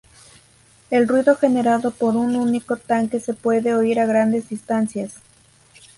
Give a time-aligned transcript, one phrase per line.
[0.89, 5.17] El ruido generado por un único tanque se puede oír a grandes distancias.